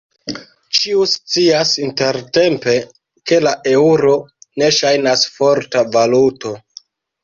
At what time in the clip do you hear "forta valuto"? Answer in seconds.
5.39-6.61